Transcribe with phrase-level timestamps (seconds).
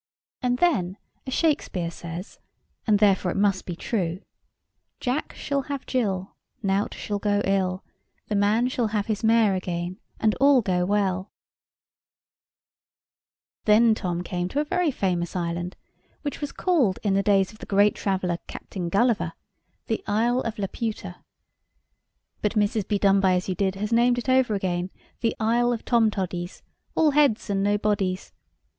[0.41, 0.97] And then,
[1.27, 2.39] as Shakespeare says
[2.87, 4.23] (and therefore it must be true)—
[4.99, 7.83] "Jack shall have Gill Nought shall go ill
[8.25, 11.29] The man shall have his mare again, and all go well."
[13.65, 15.75] Then Tom came to a very famous island,
[16.23, 19.33] which was called, in the days of the great traveller Captain Gulliver,
[19.85, 21.17] the Isle of Laputa.
[22.41, 22.87] But Mrs.
[22.87, 24.89] Bedonebyasyoudid has named it over again
[25.19, 26.63] the Isle of Tomtoddies,
[26.95, 28.33] all heads and no bodies.